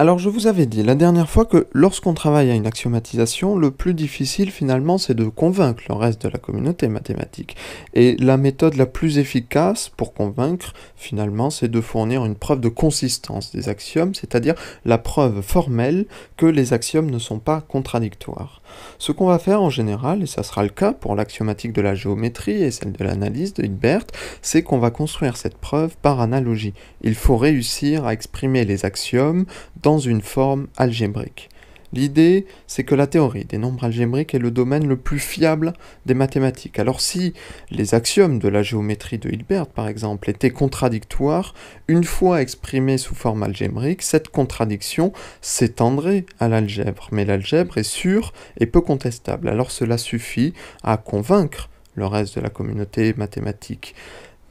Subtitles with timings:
[0.00, 3.70] Alors je vous avais dit la dernière fois que lorsqu'on travaille à une axiomatisation, le
[3.70, 7.54] plus difficile finalement c'est de convaincre le reste de la communauté mathématique.
[7.92, 12.70] Et la méthode la plus efficace pour convaincre finalement c'est de fournir une preuve de
[12.70, 14.54] consistance des axiomes, c'est-à-dire
[14.86, 16.06] la preuve formelle
[16.38, 18.62] que les axiomes ne sont pas contradictoires.
[18.96, 21.94] Ce qu'on va faire en général, et ça sera le cas pour l'axiomatique de la
[21.94, 24.06] géométrie et celle de l'analyse de Hilbert,
[24.40, 26.72] c'est qu'on va construire cette preuve par analogie.
[27.02, 29.44] Il faut réussir à exprimer les axiomes
[29.82, 31.48] dans une forme algébrique.
[31.92, 35.72] L'idée, c'est que la théorie des nombres algébriques est le domaine le plus fiable
[36.06, 36.78] des mathématiques.
[36.78, 37.34] Alors si
[37.70, 41.52] les axiomes de la géométrie de Hilbert, par exemple, étaient contradictoires,
[41.88, 47.08] une fois exprimés sous forme algébrique, cette contradiction s'étendrait à l'algèbre.
[47.10, 49.48] Mais l'algèbre est sûre et peu contestable.
[49.48, 53.96] Alors cela suffit à convaincre le reste de la communauté mathématique.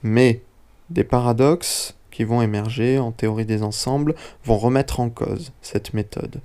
[0.04, 0.42] Mais
[0.90, 6.42] des paradoxes qui vont émerger en théorie des ensembles vont remettre en cause cette méthode.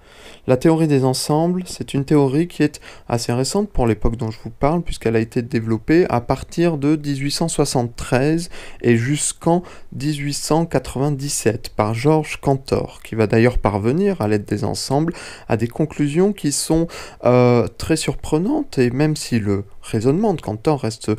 [0.46, 4.38] La théorie des ensembles, c'est une théorie qui est assez récente pour l'époque dont je
[4.44, 8.50] vous parle, puisqu'elle a été développée à partir de 1873
[8.82, 9.64] et jusqu'en
[10.00, 15.12] 1897 par Georges Cantor, qui va d'ailleurs parvenir, à l'aide des ensembles,
[15.48, 16.86] à des conclusions qui sont
[17.24, 21.16] euh, très surprenantes, et même si le raisonnement de Cantor reste euh,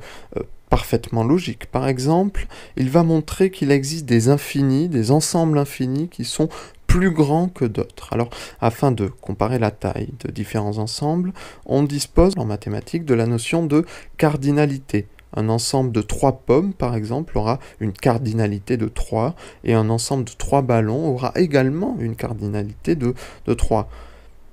[0.69, 1.67] parfaitement logique.
[1.67, 6.49] Par exemple, il va montrer qu'il existe des infinis, des ensembles infinis qui sont
[6.87, 8.13] plus grands que d'autres.
[8.13, 8.29] Alors,
[8.61, 11.33] afin de comparer la taille de différents ensembles,
[11.65, 13.85] on dispose en mathématiques de la notion de
[14.17, 15.07] cardinalité.
[15.35, 19.35] Un ensemble de trois pommes, par exemple, aura une cardinalité de 3,
[19.65, 23.13] et un ensemble de trois ballons aura également une cardinalité de,
[23.45, 23.89] de 3.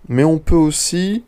[0.08, 1.22] Mais on peut aussi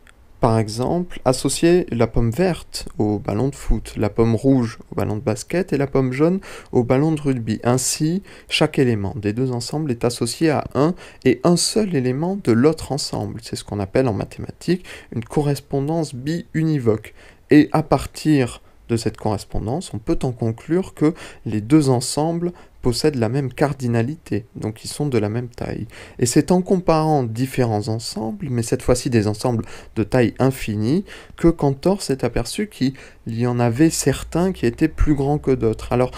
[0.45, 5.15] par exemple, associer la pomme verte au ballon de foot, la pomme rouge au ballon
[5.15, 6.39] de basket et la pomme jaune
[6.71, 7.59] au ballon de rugby.
[7.63, 10.93] Ainsi, chaque élément des deux ensembles est associé à un
[11.23, 13.39] et un seul élément de l'autre ensemble.
[13.41, 17.15] C'est ce qu'on appelle en mathématiques une correspondance bi-univoque.
[17.49, 21.15] Et à partir de cette correspondance, on peut en conclure que
[21.47, 22.53] les deux ensembles
[22.85, 25.87] possèdent la même cardinalité, donc ils sont de la même taille.
[26.19, 29.65] Et c'est en comparant différents ensembles, mais cette fois-ci des ensembles
[29.95, 31.03] de taille infinie,
[31.35, 32.93] que Cantor s'est aperçu qu'il
[33.25, 35.93] y en avait certains qui étaient plus grands que d'autres.
[35.93, 36.11] Alors,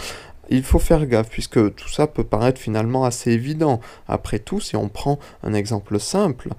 [0.49, 3.79] il faut faire gaffe, puisque tout ça peut paraître finalement assez évident.
[4.09, 6.49] Après tout, si on prend un exemple simple,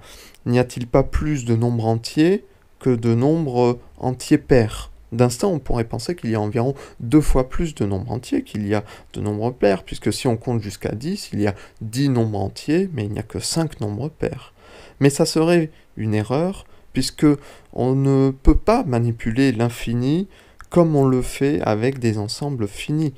[0.47, 2.45] n'y a-t-il pas plus de nombres entiers
[2.79, 4.89] que de nombres entiers pairs?
[5.11, 8.67] D'instant, on pourrait penser qu'il y a environ deux fois plus de nombres entiers qu'il
[8.67, 8.83] y a
[9.13, 12.89] de nombres pairs, puisque si on compte jusqu'à 10, il y a 10 nombres entiers,
[12.93, 14.53] mais il n'y a que 5 nombres pairs.
[14.99, 17.25] Mais ça serait une erreur, puisque
[17.73, 20.27] on ne peut pas manipuler l'infini
[20.69, 23.13] comme on le fait avec des ensembles finis.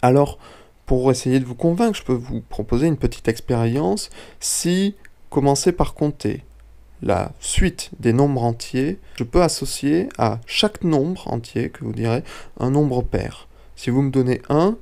[0.00, 0.38] Alors,
[0.86, 4.10] pour essayer de vous convaincre, je peux vous proposer une petite expérience.
[4.40, 4.94] Si
[5.30, 6.44] commencez par compter
[7.02, 12.22] la suite des nombres entiers, je peux associer à chaque nombre entier, que vous direz,
[12.58, 13.48] un nombre pair.
[13.76, 14.76] Si vous me donnez 1,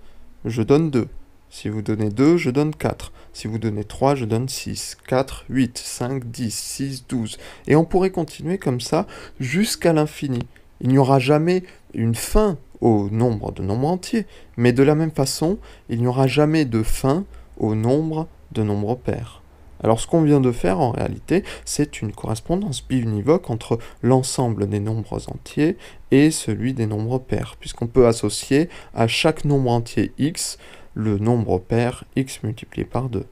[0.44, 1.08] je donne 2.
[1.50, 3.12] Si vous donnez 2, je donne 4.
[3.32, 7.38] Si vous donnez 3, je donne 6, 4, 8, 5, 10, 6, 12.
[7.66, 9.06] Et on pourrait continuer comme ça
[9.38, 10.40] jusqu'à l'infini.
[10.80, 11.62] Il n'y aura jamais
[11.94, 15.58] une fin au nombre de nombres entiers, mais de la même façon,
[15.88, 17.24] il n'y aura jamais de fin
[17.56, 19.41] au nombre de nombres pairs.
[19.82, 24.80] Alors ce qu'on vient de faire en réalité, c'est une correspondance biunivoque entre l'ensemble des
[24.80, 25.76] nombres entiers
[26.10, 30.58] et celui des nombres pairs, puisqu'on peut associer à chaque nombre entier x
[30.94, 33.24] le nombre pair x multiplié par 2.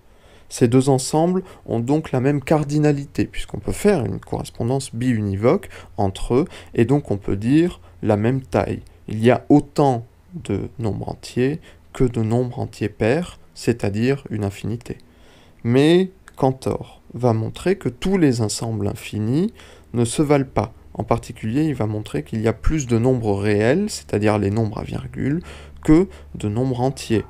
[0.48, 6.34] Ces deux ensembles ont donc la même cardinalité, puisqu'on peut faire une correspondance biunivoque entre
[6.34, 6.44] eux,
[6.74, 8.82] et donc on peut dire la même taille.
[9.06, 11.60] Il y a autant de nombres entiers
[11.92, 14.98] que de nombres entiers pairs, c'est-à-dire une infinité.
[15.62, 19.52] Mais Cantor va montrer que tous les ensembles infinis
[19.92, 20.72] ne se valent pas.
[20.94, 24.78] En particulier, il va montrer qu'il y a plus de nombres réels, c'est-à-dire les nombres
[24.78, 25.42] à virgule,
[25.84, 27.26] que de nombres entiers.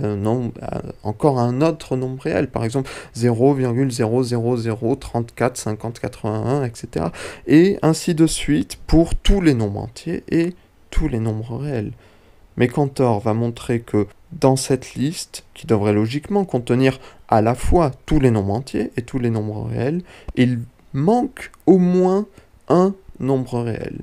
[1.02, 7.06] encore un autre nombre réel, par exemple 0,00034, 50, 81, etc.
[7.48, 10.54] Et ainsi de suite pour tous les nombres entiers et
[10.90, 11.90] tous les nombres réels.
[12.56, 16.98] Mais Cantor va montrer que dans cette liste, qui devrait logiquement contenir
[17.28, 20.02] à la fois tous les nombres entiers et tous les nombres réels,
[20.36, 20.60] il
[20.92, 22.26] manque au moins
[22.68, 24.00] un nombre réel.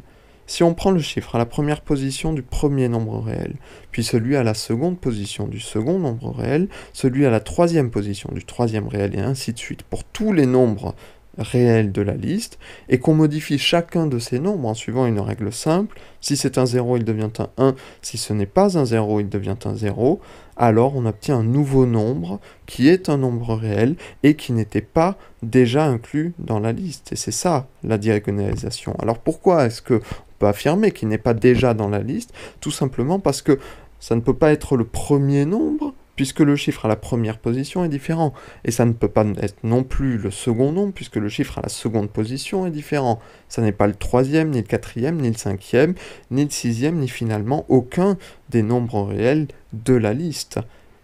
[0.47, 3.55] Si on prend le chiffre à la première position du premier nombre réel,
[3.91, 8.29] puis celui à la seconde position du second nombre réel, celui à la troisième position
[8.33, 10.93] du troisième réel, et ainsi de suite, pour tous les nombres
[11.37, 15.51] réel de la liste, et qu'on modifie chacun de ces nombres en suivant une règle
[15.51, 15.99] simple.
[16.19, 17.75] Si c'est un 0, il devient un 1.
[18.01, 20.19] Si ce n'est pas un 0, il devient un 0.
[20.57, 25.17] Alors on obtient un nouveau nombre qui est un nombre réel et qui n'était pas
[25.41, 27.11] déjà inclus dans la liste.
[27.13, 28.95] Et c'est ça la diagonalisation.
[28.99, 32.33] Alors pourquoi est-ce que on peut affirmer qu'il n'est pas déjà dans la liste?
[32.59, 33.57] Tout simplement parce que
[33.99, 37.83] ça ne peut pas être le premier nombre puisque le chiffre à la première position
[37.83, 38.33] est différent.
[38.65, 41.61] Et ça ne peut pas être non plus le second nombre, puisque le chiffre à
[41.61, 43.19] la seconde position est différent.
[43.49, 45.95] Ça n'est pas le troisième, ni le quatrième, ni le cinquième,
[46.29, 48.17] ni le sixième, ni finalement aucun
[48.49, 50.59] des nombres réels de la liste.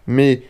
[0.08, 0.44] Mais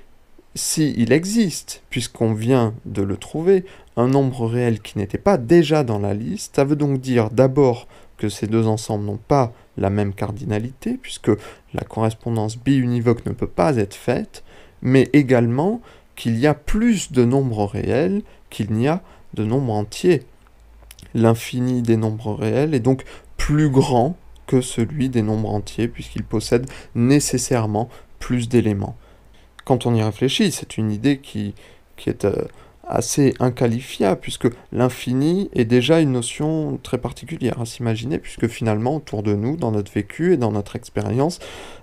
[0.55, 3.65] s'il il existe, puisqu'on vient de le trouver,
[3.95, 7.87] un nombre réel qui n'était pas déjà dans la liste, ça veut donc dire d'abord
[8.17, 11.31] que ces deux ensembles n'ont pas la même cardinalité, puisque
[11.73, 14.43] la correspondance biunivoque ne peut pas être faite,
[14.81, 15.81] mais également
[16.15, 19.01] qu'il y a plus de nombres réels qu'il n'y a
[19.33, 20.23] de nombres entiers.
[21.13, 23.03] L'infini des nombres réels est donc
[23.37, 27.89] plus grand que celui des nombres entiers, puisqu'il possède nécessairement
[28.19, 28.97] plus d'éléments.
[29.65, 31.53] Quand on y réfléchit, c'est une idée qui,
[31.97, 32.45] qui est euh,
[32.87, 39.23] assez inqualifiable, puisque l'infini est déjà une notion très particulière à s'imaginer, puisque finalement, autour
[39.23, 41.39] de nous, dans notre vécu et dans notre expérience,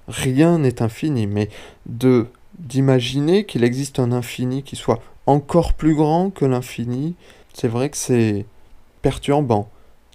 [0.09, 1.49] rien n'est infini, mais
[1.87, 2.27] de
[2.59, 7.17] d'imaginer qu'il existe un infini qui soit encore plus grand que l'infini,
[7.53, 8.47] c'est vrai que c'est
[9.03, 9.69] perturbant.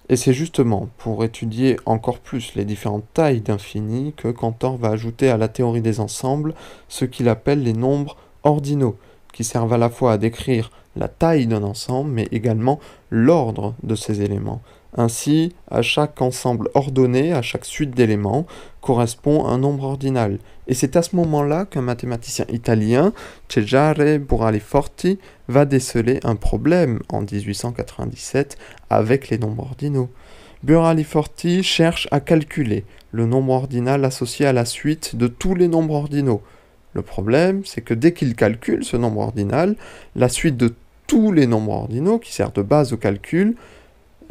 [0.08, 5.30] Et c'est justement pour étudier encore plus les différentes tailles d'infini que Cantor va ajouter
[5.30, 6.56] à la théorie des ensembles
[6.88, 8.98] ce qu'il appelle les nombres ordinaux,
[9.34, 13.96] qui servent à la fois à décrire la taille d'un ensemble, mais également l'ordre de
[13.96, 14.62] ces éléments.
[14.98, 18.48] Ainsi, à chaque ensemble ordonné, à chaque suite d'éléments,
[18.82, 20.40] correspond un nombre ordinal.
[20.68, 23.14] Et c'est à ce moment-là qu'un mathématicien italien,
[23.50, 28.58] Cesare Buraliforti, va déceler un problème en 1897
[28.90, 30.10] avec les nombres ordinaux.
[30.64, 35.96] Buraliforti cherche à calculer le nombre ordinal associé à la suite de tous les nombres
[35.96, 36.42] ordinaux.
[36.94, 39.76] Le problème, c'est que dès qu'il calcule ce nombre ordinal,
[40.16, 40.74] la suite de
[41.08, 43.56] tous les nombres ordinaux, qui sert de base au calcul,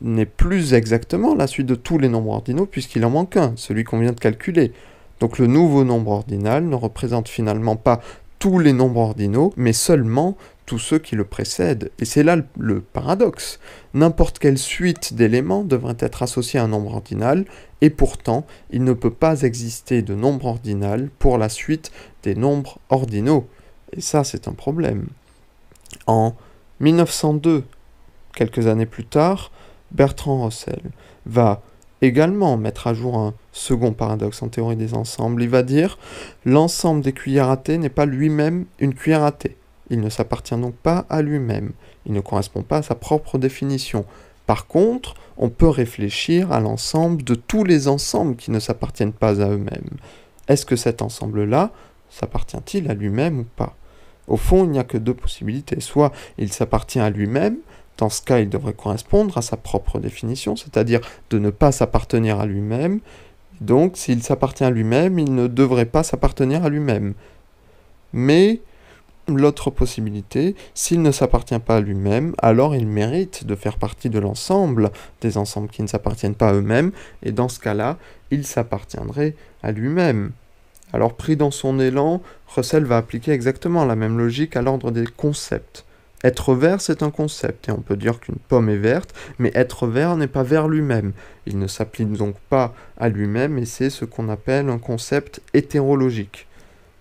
[0.02, 3.84] n'est plus exactement la suite de tous les nombres ordinaux puisqu'il en manque un, celui
[3.84, 4.72] qu'on vient de calculer.
[5.20, 8.00] Donc le nouveau nombre ordinal ne représente finalement pas
[8.38, 10.36] tous les nombres ordinaux, mais seulement
[10.68, 11.90] tous ceux qui le précèdent.
[11.98, 13.58] Et c'est là le, paradoxe.
[13.94, 17.46] N'importe quelle suite d'éléments devrait être associée à un nombre ordinal,
[17.80, 21.90] et pourtant il ne peut pas exister de nombre ordinal pour la suite
[22.22, 23.48] des nombres ordinaux.
[23.94, 25.06] Et ça c'est un problème.
[26.06, 26.34] En
[26.80, 27.64] 1902,
[28.34, 29.50] quelques années plus tard,
[29.90, 30.82] Bertrand Russell
[31.24, 31.62] va
[32.02, 35.42] également mettre à jour un second paradoxe en théorie des ensembles.
[35.42, 35.98] Il va dire
[36.44, 39.56] l'ensemble des cuillères à thé n'est pas lui-même une cuillère à thé.
[39.90, 41.72] Il ne s'appartient donc pas à lui-même.
[42.06, 44.04] Il ne correspond pas à sa propre définition.
[44.46, 49.42] Par contre, on peut réfléchir à l'ensemble de tous les ensembles qui ne s'appartiennent pas
[49.42, 49.90] à eux-mêmes.
[50.48, 51.70] Est-ce que cet ensemble-là
[52.08, 53.76] s'appartient-il à lui-même ou pas?
[54.26, 55.80] Au fond, il n'y a que deux possibilités.
[55.80, 57.58] Soit il s'appartient à lui-même,
[57.98, 62.38] dans ce cas, il devrait correspondre à sa propre définition, c'est-à-dire de ne pas s'appartenir
[62.38, 63.00] à lui-même.
[63.60, 67.14] Donc, s'il s'appartient à lui-même, il ne devrait pas s'appartenir à lui-même.
[68.12, 68.60] Mais
[69.36, 74.18] l'autre possibilité, s'il ne s'appartient pas à lui-même, alors il mérite de faire partie de
[74.18, 76.92] l'ensemble des ensembles qui ne s'appartiennent pas à eux-mêmes,
[77.22, 77.98] et dans ce cas-là,
[78.30, 80.32] il s'appartiendrait à lui-même.
[80.92, 85.04] Alors pris dans son élan, Russell va appliquer exactement la même logique à l'ordre des
[85.06, 85.84] concepts.
[86.24, 89.86] Être vert, c'est un concept, et on peut dire qu'une pomme est verte, mais être
[89.86, 91.12] vert n'est pas vert lui-même.
[91.46, 96.48] Il ne s'applique donc pas à lui-même, et c'est ce qu'on appelle un concept hétérologique.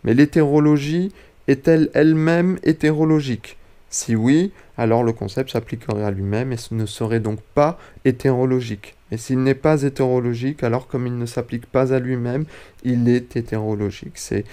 [0.03, 1.11] Mais l'hétérologie
[1.47, 3.57] est-elle elle-même hétérologique?
[3.89, 8.95] Si oui, alors le concept s'appliquerait à lui-même et ne serait donc pas hétérologique.
[9.11, 12.45] Et s'il n'est pas hétérologique, alors comme il ne s'applique pas à lui-même,
[12.83, 14.15] il est hétérologique.
[14.15, 14.43] C'est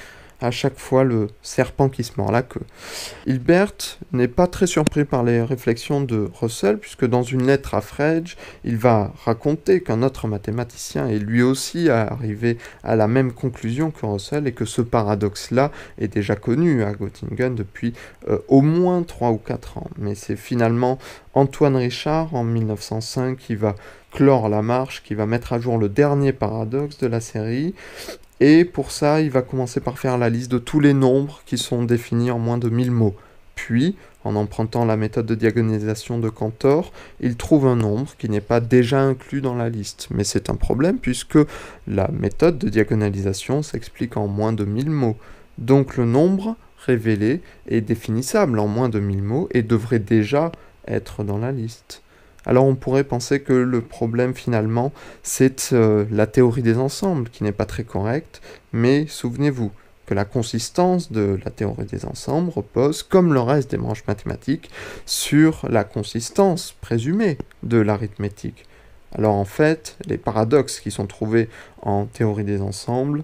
[0.44, 2.60] à chaque fois le serpent qui se mord la queue.
[3.26, 7.80] Hilbert n'est pas très surpris par les réflexions de Russell, puisque dans une lettre à
[7.80, 13.90] Frege, il va raconter qu'un autre mathématicien est lui aussi arrivé à la même conclusion
[13.90, 17.94] que Russell et que ce paradoxe-là est déjà connu à Göttingen depuis
[18.28, 19.88] euh, au moins 3 ou 4 ans.
[19.98, 20.98] Mais c'est finalement
[21.32, 23.74] Antoine Richard en 1905 qui va
[24.14, 27.74] clore la marche, qui va mettre à jour le dernier paradoxe de la série,
[28.40, 31.58] et pour ça, il va commencer par faire la liste de tous les nombres qui
[31.58, 33.14] sont définis en moins de 1000 mots.
[33.54, 38.40] Puis, en empruntant la méthode de diagonalisation de Cantor, il trouve un nombre qui n'est
[38.40, 40.08] pas déjà inclus dans la liste.
[40.10, 41.38] Mais c'est un problème puisque
[41.86, 45.16] la méthode de diagonalisation s'explique en moins de 1000 mots.
[45.58, 50.50] Donc le nombre révélé est définissable en moins de 1000 mots et devrait déjà
[50.88, 52.02] être dans la liste.
[52.46, 57.42] Alors on pourrait penser que le problème finalement c'est euh, la théorie des ensembles qui
[57.42, 59.72] n'est pas très correcte, mais souvenez-vous
[60.06, 64.70] que la consistance de la théorie des ensembles repose, comme le reste des branches mathématiques,
[65.06, 68.66] sur la consistance présumée de l'arithmétique.
[69.14, 71.48] Alors en fait, les paradoxes qui sont trouvés
[71.80, 73.22] en théorie des ensembles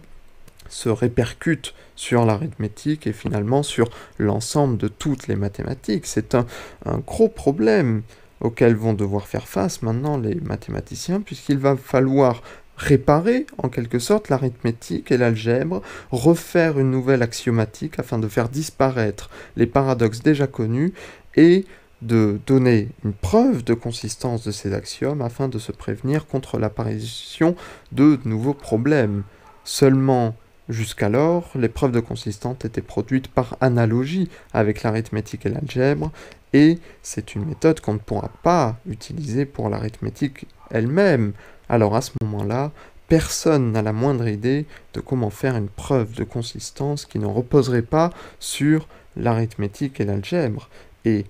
[0.68, 6.06] se répercutent sur l'arithmétique et finalement sur l'ensemble de toutes les mathématiques.
[6.06, 6.46] C'est un,
[6.86, 8.02] un gros problème
[8.40, 12.42] auxquels vont devoir faire face maintenant les mathématiciens, puisqu'il va falloir
[12.76, 19.28] réparer en quelque sorte l'arithmétique et l'algèbre, refaire une nouvelle axiomatique afin de faire disparaître
[19.56, 20.94] les paradoxes déjà connus
[21.36, 21.66] et
[22.00, 27.54] de donner une preuve de consistance de ces axiomes afin de se prévenir contre l'apparition
[27.92, 29.24] de nouveaux problèmes.
[29.64, 30.34] Seulement,
[30.70, 36.10] jusqu'alors, les preuves de consistance étaient produites par analogie avec l'arithmétique et l'algèbre,
[36.52, 41.32] et c'est une méthode qu'on ne pourra pas utiliser pour l'arithmétique elle-même.
[41.68, 42.72] Alors à ce moment-là,
[43.08, 47.82] personne n'a la moindre idée de comment faire une preuve de consistance qui ne reposerait
[47.82, 50.68] pas sur l'arithmétique et l'algèbre.
[51.04, 51.26] Et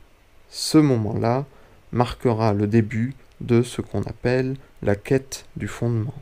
[0.48, 1.46] ce moment-là
[1.92, 6.14] marquera le début de ce qu'on appelle la quête du fondement.